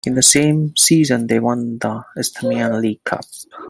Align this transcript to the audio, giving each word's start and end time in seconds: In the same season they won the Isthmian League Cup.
In 0.03 0.15
the 0.15 0.23
same 0.23 0.75
season 0.75 1.27
they 1.27 1.37
won 1.39 1.77
the 1.77 2.03
Isthmian 2.17 2.81
League 2.81 3.03
Cup. 3.03 3.21